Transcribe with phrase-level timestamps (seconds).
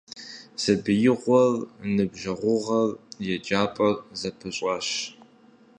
[0.61, 1.53] Сабиигъуэр,
[1.95, 2.89] ныбжьэгъугъэр,
[3.33, 4.87] еджапӀэр зэпыщӀащ.